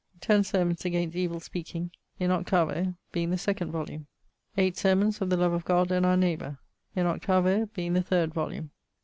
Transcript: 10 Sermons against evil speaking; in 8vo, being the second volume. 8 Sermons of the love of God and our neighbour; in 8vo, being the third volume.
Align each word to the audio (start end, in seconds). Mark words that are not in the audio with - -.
10 0.21 0.43
Sermons 0.43 0.83
against 0.83 1.15
evil 1.15 1.39
speaking; 1.39 1.91
in 2.17 2.31
8vo, 2.31 2.95
being 3.11 3.29
the 3.29 3.37
second 3.37 3.69
volume. 3.71 4.07
8 4.57 4.75
Sermons 4.75 5.21
of 5.21 5.29
the 5.29 5.37
love 5.37 5.53
of 5.53 5.63
God 5.63 5.91
and 5.91 6.07
our 6.07 6.17
neighbour; 6.17 6.57
in 6.95 7.05
8vo, 7.05 7.71
being 7.73 7.93
the 7.93 8.01
third 8.01 8.33
volume. 8.33 8.71